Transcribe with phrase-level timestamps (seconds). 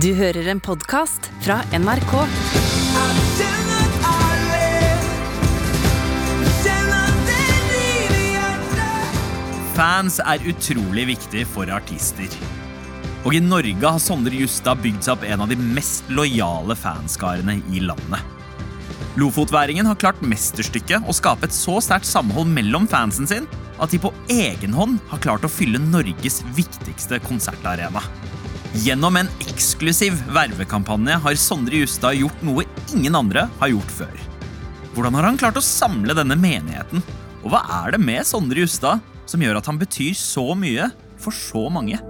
[0.00, 2.12] Du hører en podkast fra NRK.
[9.76, 12.32] Fans er utrolig viktig for artister.
[13.26, 17.60] Og i Norge har Sondre Justad bygd seg opp en av de mest lojale fanskarene
[17.68, 18.24] i landet.
[19.20, 24.00] Lofotværingen har klart mesterstykket å skape et så sterkt samhold mellom fansen sin at de
[24.00, 28.00] på egen hånd har klart å fylle Norges viktigste konsertarena.
[28.72, 32.64] Gjennom en eksklusiv vervekampanje har Sondre Justad gjort noe
[32.94, 34.22] ingen andre har gjort før.
[34.94, 37.04] Hvordan har han klart å samle denne menigheten?
[37.44, 40.88] Og hva er det med Sondre Justad som gjør at han betyr så mye
[41.20, 42.00] for så mange?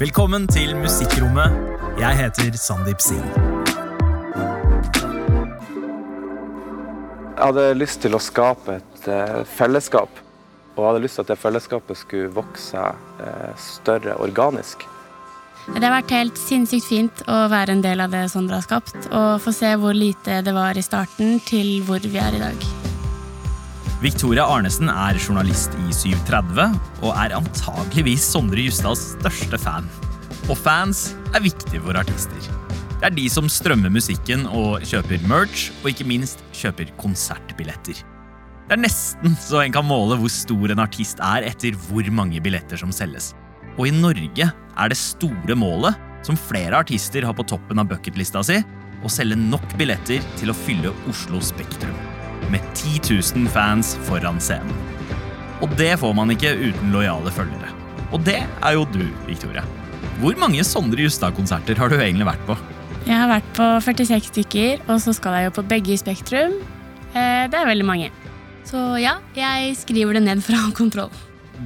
[0.00, 1.60] Velkommen til Musikkrommet.
[2.00, 3.59] Jeg heter Sandeep Singh.
[7.40, 10.18] Jeg hadde lyst til å skape et eh, fellesskap.
[10.74, 14.84] Og hadde lyst til at det fellesskapet skulle vokse eh, større organisk.
[15.70, 19.08] Det har vært helt sinnssykt fint å være en del av det Sondre har skapt,
[19.08, 22.68] og få se hvor lite det var i starten, til hvor vi er i dag.
[24.04, 29.88] Victoria Arnesen er journalist i 730 og er antageligvis Sondre Justads største fan.
[30.50, 32.52] Og fans er viktig for artister.
[33.00, 38.02] Det er de som strømmer musikken og kjøper merch, og ikke minst kjøper konsertbilletter.
[38.68, 42.42] Det er nesten så en kan måle hvor stor en artist er etter hvor mange
[42.44, 43.30] billetter som selges.
[43.78, 45.96] Og i Norge er det store målet,
[46.28, 48.58] som flere artister har på toppen av bucketlista si,
[49.00, 51.96] å selge nok billetter til å fylle Oslo Spektrum.
[52.52, 54.76] Med 10 000 fans foran scenen.
[55.64, 57.72] Og det får man ikke uten lojale følgere.
[58.12, 59.64] Og det er jo du, Victoria.
[60.20, 62.58] Hvor mange Sondre Justad-konserter har du egentlig vært på?
[63.08, 66.58] Jeg har vært på 46 stykker, og så skal jeg jo på begge i Spektrum.
[67.14, 68.10] Eh, Det er veldig mange.
[68.64, 71.10] Så ja, jeg skriver det ned for å ha kontroll.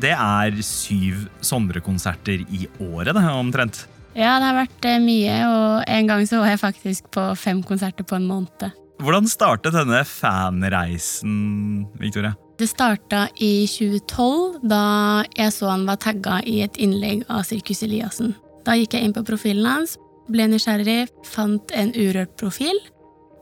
[0.00, 3.84] Det er syv Sondre-konserter i året, det, omtrent.
[4.14, 7.62] Ja, det har vært eh, mye, og en gang så var jeg faktisk på fem
[7.66, 8.70] konserter på en måned.
[9.02, 12.36] Hvordan startet denne fanreisen, Victoria?
[12.58, 17.82] Det starta i 2012, da jeg så han var tagga i et innlegg av Sirkus
[17.82, 18.36] Eliassen.
[18.64, 19.98] Da gikk jeg inn på profilen hans,
[20.32, 22.78] ble nysgjerrig, fant en urørt profil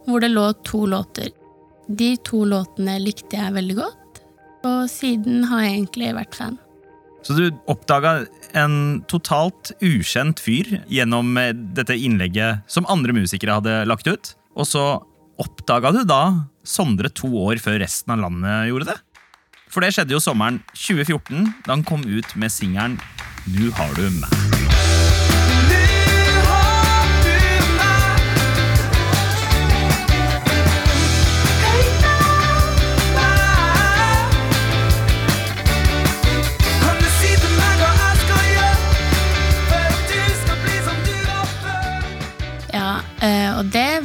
[0.07, 1.31] hvor det lå to låter.
[1.87, 4.21] De to låtene likte jeg veldig godt,
[4.67, 6.59] og siden har jeg egentlig vært fan.
[7.23, 8.25] Så du oppdaga
[8.59, 14.35] en totalt ukjent fyr gjennom eh, dette innlegget som andre musikere hadde lagt ut.
[14.59, 14.87] Og så
[15.43, 16.25] oppdaga du da
[16.63, 18.99] Sondre to år før resten av landet gjorde det.
[19.67, 23.01] For det skjedde jo sommeren 2014, da han kom ut med singelen
[23.51, 24.52] Nu har du meg.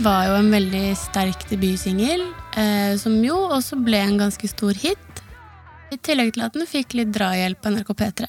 [0.03, 2.21] Var jo en veldig sterk debutsingel,
[2.57, 5.21] eh, som jo også ble en ganske stor hit.
[5.91, 8.27] I tillegg til at den fikk litt drahjelp på NRK P3.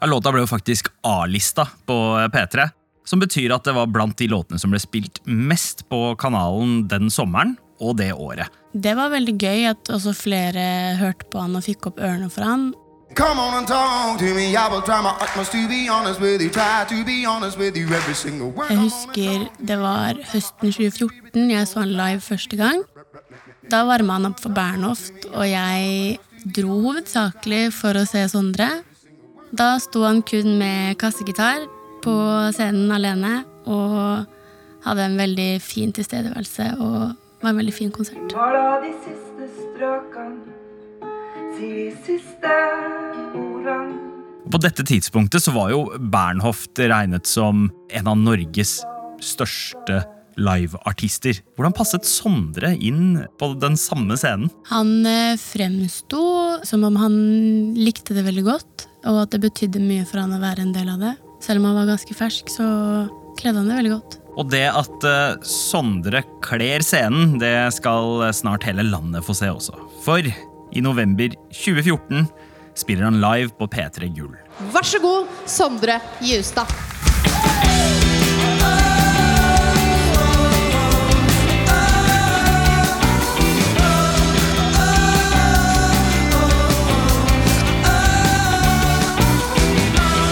[0.00, 1.96] Ja, Låta ble jo faktisk A-lista på
[2.32, 2.68] P3,
[3.04, 7.10] som betyr at det var blant de låtene som ble spilt mest på kanalen den
[7.12, 8.52] sommeren og det året.
[8.72, 12.46] Det var veldig gøy at også flere hørte på han og fikk opp ørene for
[12.46, 12.70] han.
[13.14, 14.54] Come on and talk to me.
[14.56, 16.48] I will try my utmost to be honest with you.
[16.48, 18.70] Try to be honest with you every single word.
[18.70, 22.84] Jeg husker det var høsten 2014 jeg så han live første gang.
[23.70, 26.18] Da varma han opp for Bernhoft, og jeg
[26.56, 28.70] dro hovedsakelig for å se Sondre.
[29.50, 31.66] Da sto han kun med kassegitar
[32.04, 32.14] på
[32.54, 34.22] scenen alene og
[34.86, 38.32] hadde en veldig fin tilstedeværelse og var en veldig fin konsert.
[38.38, 40.59] Var da de siste strøkene
[41.60, 42.54] de siste
[43.36, 43.98] ordene
[44.50, 48.80] På dette tidspunktet så var jo Bernhoft regnet som en av Norges
[49.22, 50.00] største
[50.40, 51.36] liveartister.
[51.58, 54.48] Hvordan passet Sondre inn på den samme scenen?
[54.70, 56.22] Han eh, fremsto
[56.66, 57.16] som om han
[57.76, 60.88] likte det veldig godt, og at det betydde mye for han å være en del
[60.94, 61.14] av det.
[61.44, 62.66] Selv om han var ganske fersk, så
[63.38, 64.18] kledde han det veldig godt.
[64.40, 69.76] Og det at eh, Sondre kler scenen, det skal snart hele landet få se også.
[70.06, 70.24] For
[70.72, 72.26] i november 2014
[72.78, 74.36] spiller han live på P3 Gull.
[74.74, 76.70] Vær så god, Sondre Justad.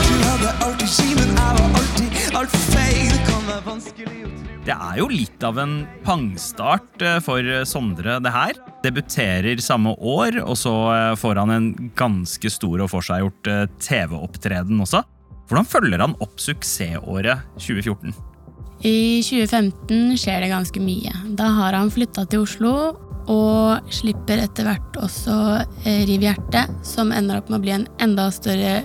[0.09, 3.11] Du hadde alltid skimen, jeg var alltid altfor feig.
[3.13, 4.18] Det kan være vanskelig
[4.69, 8.59] Det er jo litt av en pangstart eh, for Sondre, det her.
[8.85, 14.85] Debuterer samme år, og så eh, får han en ganske stor og forseggjort eh, TV-opptreden
[14.85, 15.01] også.
[15.49, 18.13] Hvordan følger han opp suksessåret 2014?
[18.85, 21.17] I 2015 skjer det ganske mye.
[21.41, 22.75] Da har han flytta til Oslo
[23.29, 25.39] og slipper etter hvert også
[25.89, 28.83] eh, Riv hjertet, som ender opp med å bli en enda større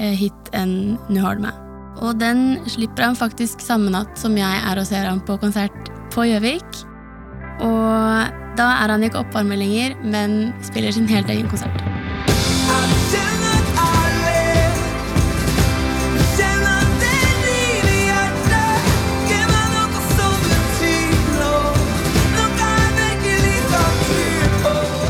[0.00, 1.65] eh, hit enn Nu har du meg.
[2.04, 5.92] Og den slipper han faktisk samme natt som jeg er og ser han på konsert
[6.12, 6.82] på Gjøvik.
[7.64, 11.84] Og da er han ikke oppvarmer lenger, men spiller sin helt egen konsert.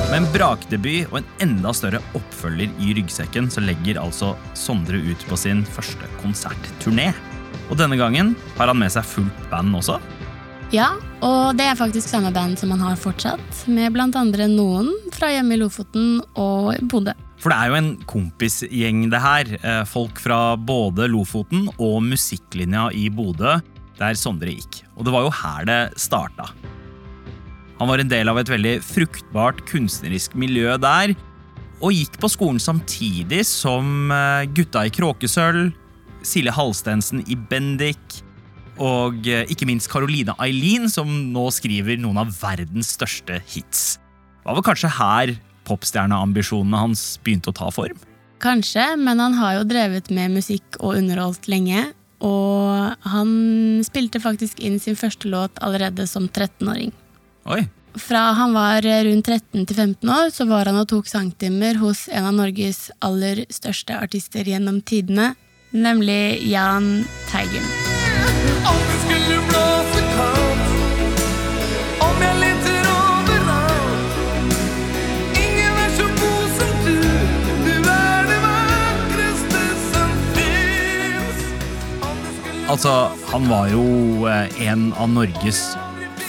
[0.06, 1.99] Med en brakdebut og en enda større
[2.47, 7.13] oppfølger i ryggsekken så legger altså Sondre ut på sin første konsertturné.
[7.71, 9.99] Og denne gangen har han med seg fullt band også.
[10.75, 14.91] Ja, og det er faktisk samme band som han har fortsatt, med blant andre noen
[15.15, 17.15] fra hjemme i Lofoten og Bodø.
[17.39, 19.51] For det er jo en kompisgjeng, det her.
[19.61, 23.59] Eh, Folk fra både Lofoten og musikklinja i Bodø,
[23.99, 24.83] der Sondre gikk.
[24.97, 26.51] Og det var jo her det starta.
[27.77, 31.13] Han var en del av et veldig fruktbart kunstnerisk miljø der,
[31.81, 35.75] og gikk på skolen samtidig som eh, gutta i Kråkesølv,
[36.26, 38.20] Silje Halstensen i Bendik,
[38.82, 43.96] og eh, ikke minst Caroline Eileen, som nå skriver noen av verdens største hits.
[44.40, 45.37] Det var vel kanskje her
[45.67, 47.99] popstjerneambisjonene hans begynte å ta form?
[48.43, 51.88] Kanskje, men han har jo drevet med musikk og underholdt lenge.
[52.25, 53.31] Og han
[53.84, 56.94] spilte faktisk inn sin første låt allerede som 13-åring.
[57.52, 57.67] Oi,
[57.97, 62.09] Fra han var rundt 13 til 15 år, så var han og tok sangtimer hos
[62.13, 65.33] en av Norges aller største artister gjennom tidene,
[65.73, 67.65] nemlig Jahn Teigen.
[68.69, 70.69] Om det skulle blåse kaldt
[72.05, 74.15] Om jeg leter overalt
[75.41, 76.99] Ingen er så god som du
[77.67, 81.43] Du er det vakreste som finnes
[82.03, 82.95] Om det skulle Altså,
[83.33, 83.85] han var jo
[84.31, 85.65] eh, en av Norges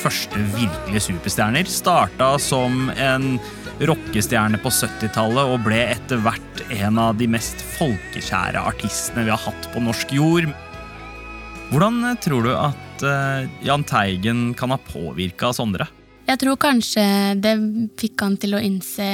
[0.07, 1.68] første virkelige superstjerner.
[1.68, 3.36] Starta som en
[3.83, 9.42] rockestjerne på 70-tallet og ble etter hvert en av de mest folkekjære artistene vi har
[9.44, 10.48] hatt på norsk jord.
[11.74, 15.89] Hvordan eh, tror du at eh, Jahn Teigen kan ha påvirka Sondre?
[16.27, 17.04] Jeg tror kanskje
[17.39, 17.54] det
[18.00, 19.09] fikk han til å innse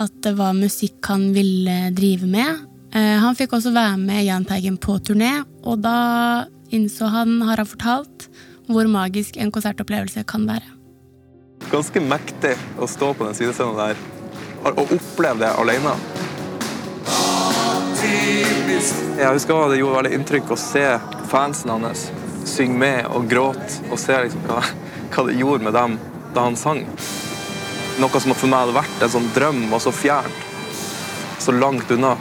[0.00, 2.62] at det var musikk han ville drive med.
[2.92, 7.60] Eh, Han fikk også være med Jahn Teigen på turné, og da innså han, har
[7.60, 8.28] han fortalt,
[8.70, 10.66] hvor magisk en konsertopplevelse kan være.
[11.70, 14.00] Ganske mektig å stå på den sidescenen der
[14.60, 15.94] og oppleve det alene.
[19.20, 20.84] Jeg husker det gjorde veldig inntrykk å se
[21.30, 22.08] fansen hans
[22.48, 24.62] synge med og gråte, og se liksom hva,
[25.12, 25.96] hva det gjorde med dem
[26.34, 26.82] da han sang.
[28.00, 30.44] Noe som for meg hadde vært en sånn drøm, og så fjernt,
[31.40, 32.14] så langt unna.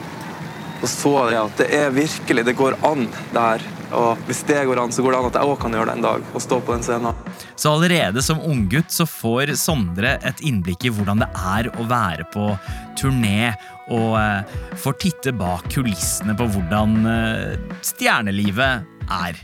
[0.79, 3.67] Og så jeg at det er virkelig, det går an det her.
[3.95, 5.97] Og hvis det går an, så går det an at jeg òg kan gjøre det
[5.97, 7.17] en dag, og stå på den scenen.
[7.55, 12.27] Så allerede som unggutt så får Sondre et innblikk i hvordan det er å være
[12.33, 12.51] på
[12.99, 13.53] turné,
[13.89, 19.43] og eh, får titte bak kulissene på hvordan eh, stjernelivet er.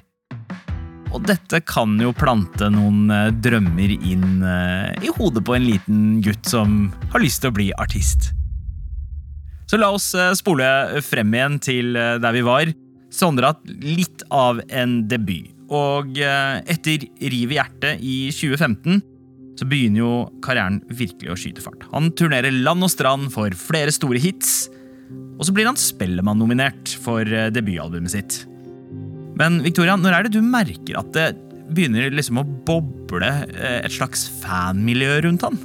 [1.16, 6.46] Og dette kan jo plante noen eh, drømmer inn i hodet på en liten gutt
[6.50, 8.32] som har lyst til å bli artist.
[9.66, 10.68] Så la oss spole
[11.02, 12.70] frem igjen til der vi var.
[13.16, 15.52] Sondre hatt litt av en debut.
[15.74, 19.02] Og eh, etter Riv i hjertet i 2015
[19.56, 21.86] så begynner jo karrieren virkelig å skyte fart.
[21.94, 24.66] Han turnerer land og strand for flere store hits,
[25.40, 28.42] og så blir han Spellemann-nominert for eh, debutalbumet sitt.
[29.40, 31.30] Men Victoria, når er det du merker at det
[31.76, 35.58] begynner liksom å boble eh, et slags fanmiljø rundt han?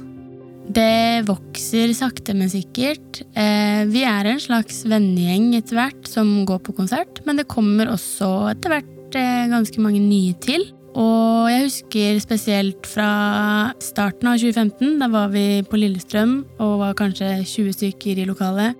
[0.71, 3.23] Det vokser sakte, men sikkert.
[3.35, 7.89] Eh, Vi er en slags vennegjeng etter hvert som går på konsert, men det kommer
[7.91, 10.69] også etter hvert eh, ganske mange nye til.
[10.91, 16.97] Og jeg husker spesielt fra starten av 2015, da var vi på Lillestrøm og var
[16.99, 18.79] kanskje 20 stykker i lokalet,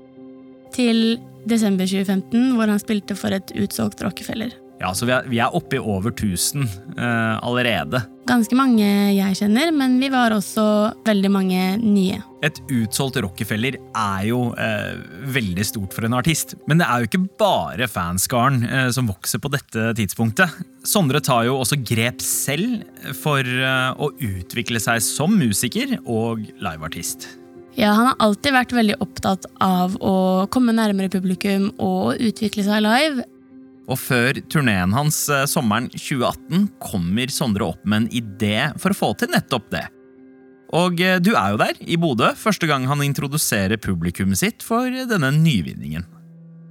[0.76, 4.61] til desember 2015, hvor han spilte for et utsolgt Rockefeller.
[4.82, 6.64] Ja, så Vi er, vi er oppe i over 1000
[6.98, 8.02] eh, allerede.
[8.30, 10.64] Ganske mange jeg kjenner, men vi var også
[11.06, 12.18] veldig mange nye.
[12.42, 14.96] Et utsolgt Rockefeller er jo eh,
[15.36, 16.56] veldig stort for en artist.
[16.70, 20.56] Men det er jo ikke bare fanskaren eh, som vokser på dette tidspunktet.
[20.88, 22.82] Sondre tar jo også grep selv
[23.22, 27.30] for eh, å utvikle seg som musiker og liveartist.
[27.78, 30.16] Ja, han har alltid vært veldig opptatt av å
[30.52, 33.28] komme nærmere publikum og utvikle seg live.
[33.90, 38.98] Og før turneen hans eh, sommeren 2018 kommer Sondre opp med en idé for å
[38.98, 39.86] få til nettopp det.
[40.78, 44.88] Og eh, du er jo der, i Bodø, første gang han introduserer publikummet sitt for
[44.88, 46.06] denne nyvinningen.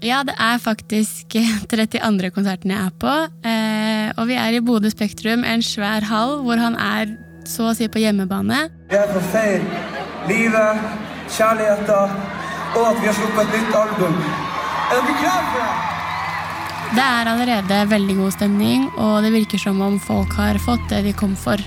[0.01, 1.35] Ja, det er faktisk
[1.69, 2.31] 32.
[2.33, 3.17] konserten jeg er på.
[3.45, 7.13] Eh, og vi er i Bodø Spektrum, en svær hall hvor han er
[7.49, 8.67] så å si på hjemmebane.
[8.89, 9.65] Vi er på feil.
[10.29, 10.83] livet,
[11.33, 12.19] kjærligheten
[12.77, 14.19] og at vi har sluppet et nytt album.
[14.91, 16.00] Er dere klare for det?
[16.91, 21.05] Det er allerede veldig god stemning, og det virker som om folk har fått det
[21.07, 21.61] de kom for.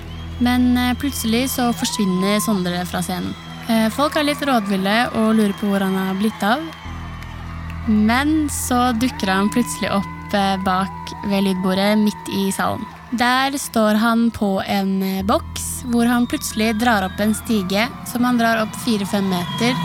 [0.44, 3.32] Men eh, plutselig så forsvinner Sondre fra scenen.
[3.72, 6.65] Eh, Folk er litt rådville og lurer på hvor han har blitt av.
[7.88, 12.84] Men så dukker han plutselig opp eh, bak ved lydbordet midt i salen.
[13.15, 14.98] Der står han på en
[15.30, 19.77] boks hvor han plutselig drar opp en stige som han drar opp fire-fem meter.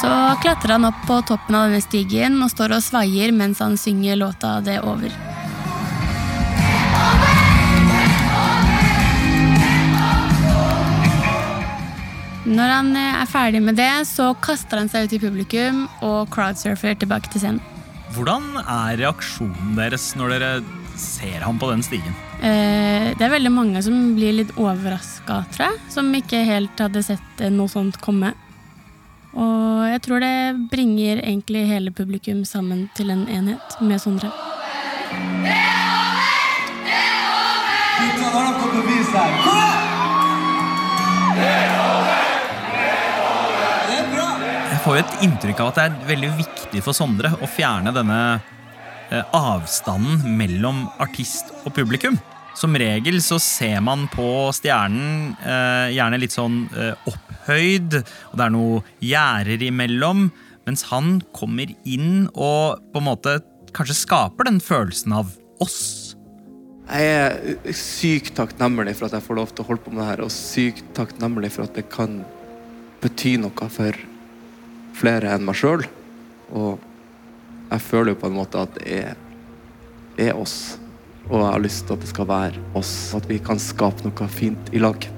[0.00, 0.10] Så
[0.42, 4.18] klatrer han opp på toppen av denne stigen og står og svaier mens han synger
[4.20, 5.14] låta det er over.
[12.46, 16.28] Når han eh, er ferdig med det, så kaster han seg ut i publikum og
[16.34, 17.62] crowdsurfer tilbake til scenen.
[18.14, 20.50] Hvordan er reaksjonen deres når dere
[20.96, 22.14] ser ham på den stigen?
[22.38, 25.80] Eh, Det er veldig mange som blir litt overraska, tror jeg.
[25.92, 28.32] Som ikke helt hadde sett eh, noe sånt komme.
[29.34, 34.30] Og jeg tror det bringer egentlig hele publikum sammen til en enhet med Sondre.
[37.96, 39.36] Gutta, nå har dere fått bevis her.
[39.46, 39.86] Kom igjen!
[44.66, 47.90] Det får jo et inntrykk av at det er veldig viktig for Sondre å fjerne
[47.96, 48.20] denne
[49.10, 52.18] eh, avstanden mellom artist og publikum.
[52.56, 57.98] Som regel så ser man på stjernen eh, gjerne litt sånn eh, opphøyd,
[58.30, 60.30] og det er noe gjerder imellom,
[60.64, 63.36] mens han kommer inn og på en måte
[63.76, 66.16] kanskje skaper den følelsen av oss.
[66.86, 70.08] Jeg er sykt takknemlig for at jeg får lov til å holde på med det
[70.14, 72.22] her, og sykt takknemlig for at det kan
[73.02, 74.00] bety noe for
[74.96, 75.84] flere enn meg sjøl.
[76.56, 76.80] Og
[77.68, 79.22] jeg føler jo på en måte at det er,
[80.30, 80.78] er oss.
[81.26, 82.92] Og jeg har lyst til at det skal være oss.
[83.16, 85.08] At vi kan skape noe fint i lag.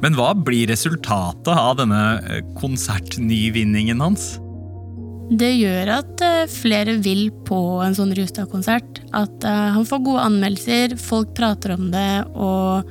[0.00, 4.32] Men hva blir resultatet av denne eh, konsertnyvinningen hans?
[5.30, 9.02] Det gjør at eh, flere vil på en sånn Rustad-konsert.
[9.16, 12.88] At eh, han får gode anmeldelser, folk prater om det, og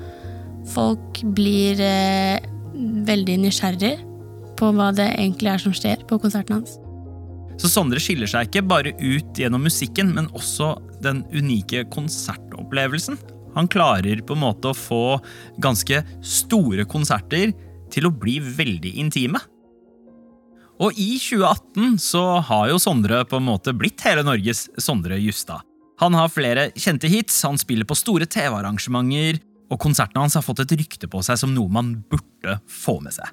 [0.70, 1.82] folk blir
[3.10, 3.96] veldig nysgjerrig
[4.60, 6.78] på hva det egentlig er som skjer på konserten hans.
[7.60, 11.84] Så Sondre skiller seg ikke bare ut gjennom musikken, men også den unike
[12.70, 13.18] konsertopplevelsen.
[13.56, 15.20] Han klarer på en måte å få
[15.58, 17.54] ganske store konserter
[17.92, 19.40] til å bli veldig intime.
[20.80, 25.62] Og i 2018 så har jo Sondre på en måte blitt hele Norges Sondre Justad.
[26.00, 30.62] Han har flere kjente hits, han spiller på store TV-arrangementer, og konsertene hans har fått
[30.64, 33.28] et rykte på seg som noe man burde få med seg.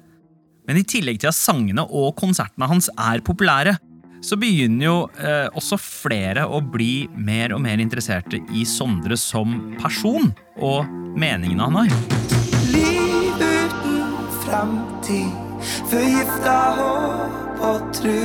[0.67, 3.77] Men i tillegg til at sangene og konsertene hans er populære,
[4.21, 9.75] så begynner jo eh, også flere å bli mer og mer interesserte i Sondre som
[9.81, 11.91] person og meningene han har.
[12.73, 15.33] Liv uten fremtid,
[15.91, 18.21] forgifta håp og tru.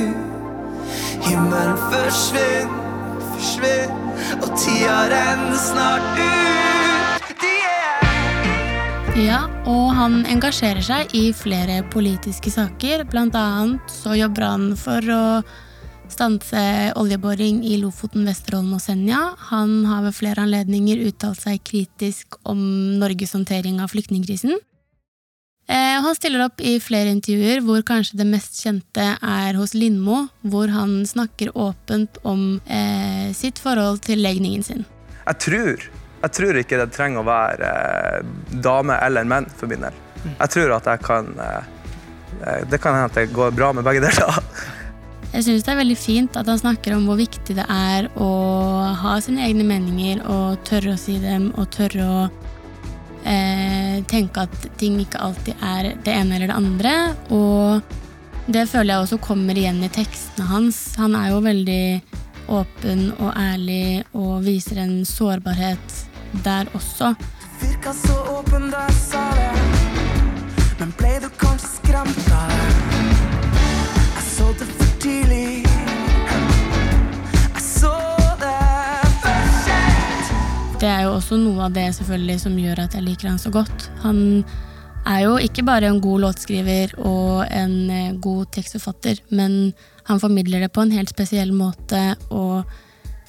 [1.23, 3.99] Himmelen forsvinner, forsvinner,
[4.41, 6.43] og tida renner snart ut.
[9.13, 13.05] Er Ja, og han engasjerer seg i flere politiske saker.
[13.05, 15.25] Blant annet så jobber han for å
[16.11, 19.21] stanse oljeboring i Lofoten, Vesterålen og Senja.
[19.51, 22.59] Han har ved flere anledninger uttalt seg kritisk om
[23.01, 24.59] Norges håndtering av flyktningkrisen.
[25.67, 30.25] Eh, han stiller opp i flere intervjuer, hvor kanskje det mest kjente er hos Lindmo,
[30.41, 34.83] hvor han snakker åpent om eh, sitt forhold til legningen sin.
[35.23, 35.85] Jeg tror,
[36.23, 40.03] jeg tror ikke det trenger å være eh, dame eller menn for min del.
[40.27, 41.65] Jeg tror at jeg kan eh,
[42.43, 44.43] eh, Det kan hende at det går bra med begge deler.
[45.33, 48.29] Jeg syns det er veldig fint at han snakker om hvor viktig det er å
[49.01, 52.19] ha sine egne meninger og tørre å si dem og tørre å
[53.25, 56.93] eh, tenke at ting ikke alltid er det ene eller det andre.
[57.33, 57.81] Og
[58.45, 60.83] det føler jeg også kommer igjen i tekstene hans.
[61.01, 61.85] Han er jo veldig
[62.53, 66.01] åpen og ærlig og viser en sårbarhet
[66.45, 67.15] der også.
[67.63, 69.51] Virka så åpen da jeg sa det,
[70.77, 71.15] men ble
[80.83, 83.47] Det er jo også noe av det selvfølgelig som gjør at jeg liker han så
[83.55, 83.85] godt.
[84.03, 84.17] Han
[85.07, 89.71] er jo ikke bare en god låtskriver og en eh, god tekstforfatter, men
[90.09, 92.01] han formidler det på en helt spesiell måte
[92.35, 92.67] og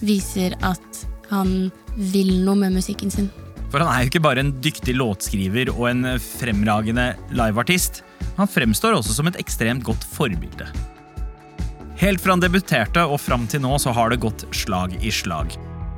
[0.03, 3.29] viser at han vil noe med musikken sin.
[3.71, 8.03] For han er jo ikke bare en dyktig låtskriver og en fremragende liveartist.
[8.35, 10.67] Han fremstår også som et ekstremt godt forbilde.
[12.03, 15.55] Helt fra han debuterte og fram til nå så har det gått slag i slag.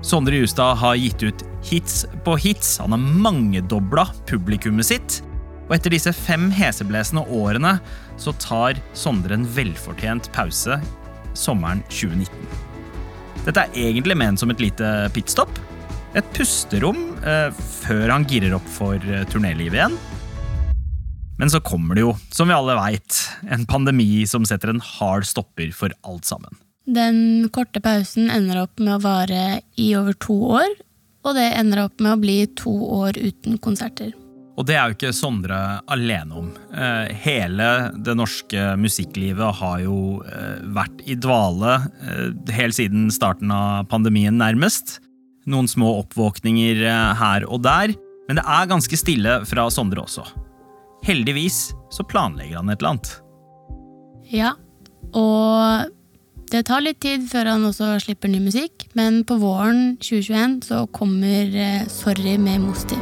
[0.06, 2.76] Sondre Justad har gitt ut hits på hits.
[2.78, 5.16] Han har mangedobla publikummet sitt.
[5.66, 7.72] Og etter disse fem heseblesende årene
[8.22, 10.78] så tar Sondre en velfortjent pause
[11.34, 12.30] sommeren 2019.
[13.48, 15.58] Dette er egentlig ment som et lite pitstop.
[16.14, 17.50] Et pusterom eh,
[17.82, 19.98] før han girer opp for eh, turnélivet igjen.
[21.36, 25.26] Men så kommer det jo, som vi alle veit, en pandemi som setter en hard
[25.26, 26.54] stopper for alt sammen.
[26.86, 30.76] Den korte pausen ender opp med å vare i over to år,
[31.26, 34.12] og det ender opp med å bli to år uten konserter.
[34.56, 35.58] Og det er jo ikke Sondre
[35.92, 36.46] alene om.
[36.72, 37.66] Eh, hele
[38.06, 41.74] det norske musikklivet har jo eh, vært i dvale
[42.06, 45.00] eh, helt siden starten av pandemien, nærmest.
[45.46, 46.80] Noen små oppvåkninger
[47.20, 47.92] her og der,
[48.26, 50.24] men det er ganske stille fra Sondre også.
[51.06, 53.12] Heldigvis så planlegger han et eller annet.
[54.32, 54.56] Ja,
[55.14, 55.92] og
[56.52, 60.84] det tar litt tid før han også slipper ny musikk, men på våren 2021 så
[60.94, 62.98] kommer eh, Sorry med Mosti.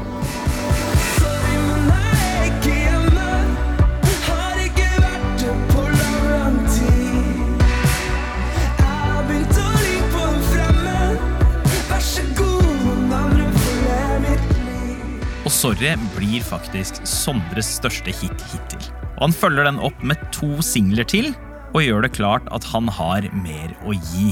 [15.45, 18.93] Og Sorry blir faktisk Sondres største hit hittil.
[19.19, 21.35] Og han følger den opp med to singler til,
[21.75, 24.31] og gjør det klart at han har mer å gi.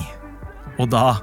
[0.79, 1.19] Og da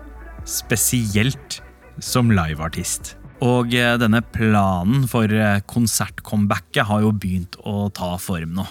[0.50, 1.60] spesielt
[2.04, 3.16] som liveartist.
[3.46, 8.66] Og eh, denne planen for eh, konsertcomebacket har jo begynt å ta form nå.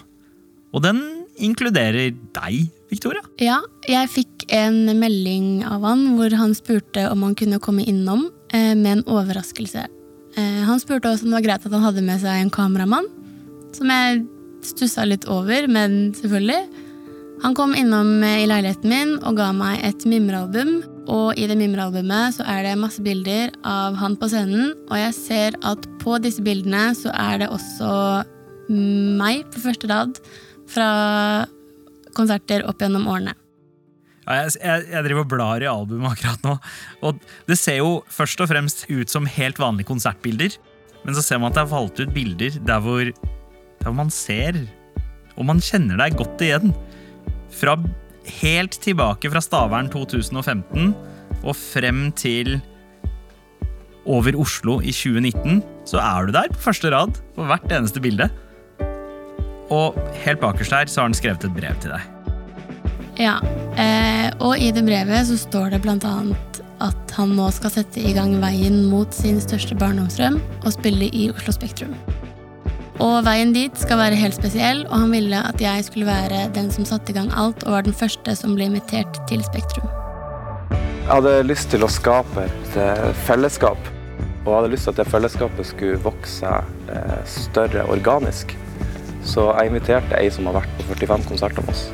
[0.76, 1.00] Og den
[1.40, 3.22] inkluderer deg, Victoria.
[3.40, 8.26] Ja, jeg fikk en melding av han hvor han spurte om han kunne komme innom
[8.52, 9.86] eh, med en overraskelse.
[10.38, 13.08] Han spurte også om det var greit at han hadde med seg en kameramann,
[13.74, 14.20] som jeg
[14.62, 16.84] stussa litt over, men selvfølgelig.
[17.42, 20.80] Han kom innom eh, i leiligheten min og ga meg et mimrealbum.
[21.08, 25.14] Og i det mimrealbumet så er det masse bilder av han på scenen, og jeg
[25.16, 27.92] ser at på disse bildene så er det også
[28.68, 30.18] meg på første rad
[30.68, 30.88] fra
[32.16, 33.32] konserter opp gjennom årene.
[34.28, 36.58] Ja, jeg, jeg, driver og blar i albumet akkurat nå,
[37.08, 40.58] og det ser jo først og fremst ut som helt vanlige konsertbilder,
[41.06, 44.12] men så ser man at det er valgt ut bilder der hvor, der hvor man
[44.12, 44.60] ser,
[45.38, 46.76] og man kjenner deg godt igjen.
[47.58, 47.74] Fra
[48.40, 50.92] helt tilbake fra Stavern 2015
[51.42, 52.58] og frem til
[54.08, 58.28] over Oslo i 2019, så er du der på første rad på hvert eneste bilde.
[59.74, 62.14] Og helt bakerst her så har han skrevet et brev til deg.
[63.18, 63.36] Ja,
[63.74, 68.00] eh, og i det brevet så står det blant annet at han nå skal sette
[68.00, 71.96] i gang veien mot sin største barndomsdrøm og spille i Oslo Spektrum.
[72.98, 76.72] Og veien dit skal være helt spesiell, og han ville at jeg skulle være den
[76.74, 79.86] som satte i gang alt, og var den første som ble invitert til Spektrum.
[80.72, 83.78] Jeg hadde lyst til å skape et eh, fellesskap.
[84.42, 86.50] Og jeg hadde lyst til at det fellesskapet skulle vokse
[86.90, 88.56] eh, større organisk.
[89.22, 91.86] Så jeg inviterte ei som har vært på 45 konserter med oss.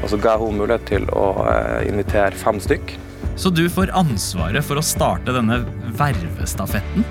[0.00, 2.96] Og så ga jeg henne mulighet til å eh, invitere fem stykk.
[3.38, 5.60] Så du får ansvaret for å starte denne
[6.00, 7.04] vervestafetten.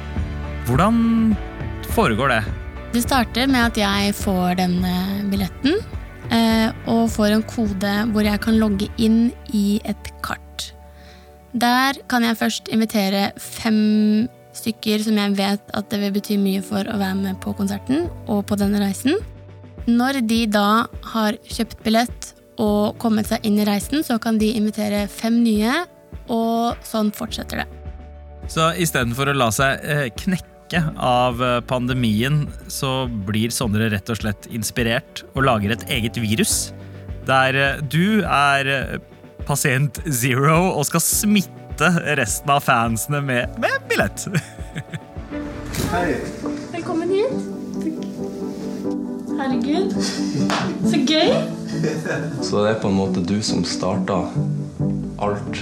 [0.68, 1.36] Hvordan
[1.94, 2.46] foregår det?
[2.94, 4.94] Det starter med at jeg får denne
[5.28, 5.76] billetten,
[6.32, 10.72] eh, og får en kode hvor jeg kan logge inn i et kart.
[11.52, 16.64] Der kan jeg først invitere fem stykker som jeg vet at det vil bety mye
[16.66, 19.20] for å være med på konserten og på denne reisen.
[19.88, 24.50] Når de da har kjøpt billett og kommet seg inn i reisen, så kan de
[24.58, 25.84] invitere fem nye,
[26.34, 27.68] og sånn fortsetter det.
[28.52, 30.08] Så istedenfor å la seg eh,
[30.68, 36.18] knekke av eh, pandemien, så blir Sondre rett og slett inspirert og lager et eget
[36.18, 36.74] virus.
[37.28, 39.00] Der eh, du er eh,
[39.48, 44.28] pasient zero og skal smitte resten av fansene med, med billett.
[46.74, 47.54] Velkommen hit.
[49.38, 49.94] Herregud,
[50.90, 51.32] så gøy.
[52.48, 54.24] Så det er på en måte du som starta
[55.22, 55.60] alt.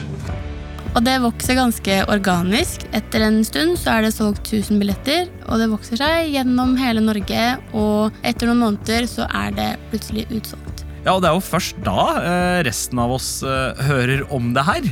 [0.96, 2.86] Og det vokser ganske organisk.
[2.96, 7.04] Etter en stund så er det solgt 1000 billetter, og det vokser seg gjennom hele
[7.04, 10.86] Norge, og etter noen måneder så er det plutselig utsolgt.
[11.04, 14.64] Ja, og det er jo først da eh, resten av oss eh, hører om det
[14.66, 14.90] her.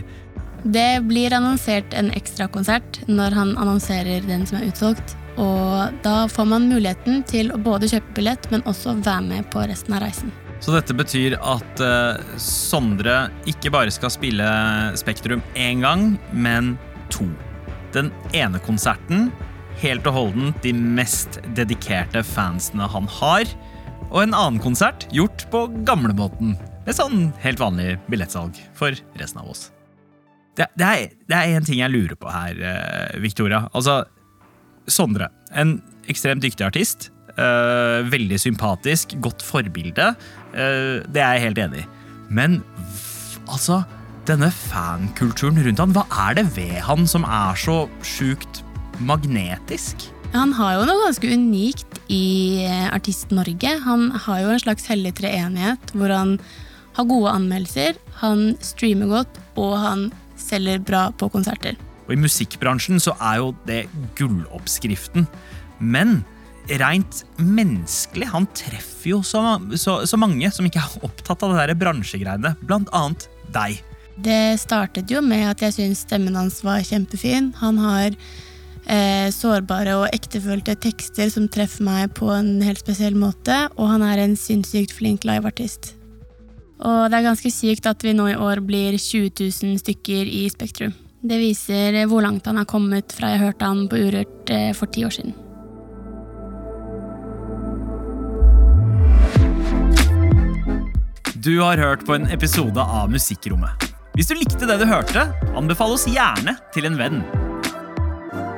[0.63, 6.45] Det blir annonsert en ekstrakonsert når han annonserer den som er utsolgt, Og da får
[6.45, 10.29] man muligheten til å både kjøpe billett, men også være med på resten av reisen.
[10.63, 14.45] Så dette betyr at uh, Sondre ikke bare skal spille
[14.99, 16.77] Spektrum én gang, men
[17.11, 17.27] to.
[17.91, 19.27] Den ene konserten,
[19.81, 23.49] helt og holdent de mest dedikerte fansene han har.
[24.13, 26.55] Og en annen konsert gjort på gamlemåten,
[26.87, 29.67] med sånn helt vanlig billettsalg for resten av oss.
[30.55, 33.65] Det, det, er, en ting jeg lurer på her, uh, Victoria.
[33.75, 34.05] Altså,
[34.87, 37.09] Sondre, en ekstremt dyktig artist.
[37.37, 40.13] Eh, veldig sympatisk, godt forbilde.
[40.53, 41.87] Uh, det er jeg helt enig i.
[42.33, 42.59] Men
[43.49, 43.81] altså,
[44.29, 48.61] denne fankulturen rundt han, hva er det ved han som er så sjukt
[49.01, 50.07] magnetisk?
[50.33, 53.75] Han har jo noe ganske unikt i eh, Artist Norge.
[53.85, 56.37] Han har jo en slags hellig treenighet hvor han
[56.97, 60.03] har gode anmeldelser, han streamer godt, og han
[60.37, 61.77] selger bra på konserter.
[62.05, 63.83] Og i musikkbransjen så er jo det
[64.17, 65.25] gulloppskriften.
[65.79, 66.21] Men
[66.67, 69.41] rent menneskelig, han treffer jo så,
[69.75, 72.55] så, så mange som ikke er opptatt av det der bransjegreiene.
[72.63, 73.81] Blant annet deg.
[74.23, 77.51] Det startet jo med at jeg syntes stemmen hans var kjempefin.
[77.59, 83.65] Han har eh, sårbare og ektefølte tekster som treffer meg på en helt spesiell måte,
[83.75, 85.95] og han er en sinnssykt flink liveartist.
[86.83, 90.45] Og det er ganske sykt at vi nå i år blir 20 000 stykker i
[90.51, 90.93] Spektrum.
[91.23, 94.91] Det viser hvor langt han har kommet fra jeg hørte han på Urørt eh, for
[94.91, 95.42] ti år siden.
[101.43, 103.89] Du har hørt på en episode av Musikkrommet.
[104.15, 105.25] Hvis du likte det du hørte,
[105.59, 107.17] anbefal oss gjerne til en venn.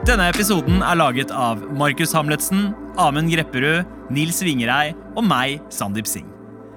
[0.05, 2.67] Denne episoden er laget av Markus Hamletsen,
[3.01, 6.29] Amund Grepperud, Nils Vingerei og meg, Sandeep Singh.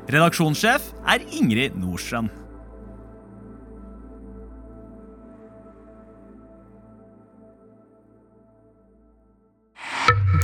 [0.08, 2.32] Redaksjonssjef er Ingrid Nordstrand.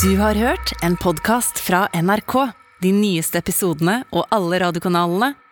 [0.02, 2.36] Du har hørt en podkast fra NRK.
[2.84, 5.30] De nyeste episodene og alle radiokanalene